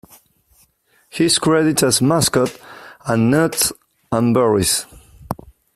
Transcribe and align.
He 1.11 1.25
is 1.25 1.37
credited 1.37 1.87
as 1.87 2.01
"Mascot," 2.01 2.59
and 3.05 3.29
"Nuts 3.29 3.71
and 4.11 4.33
Berries. 4.33 4.87